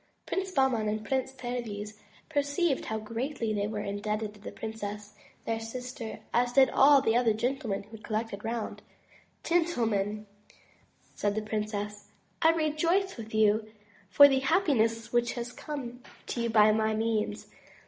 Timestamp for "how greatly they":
2.85-3.67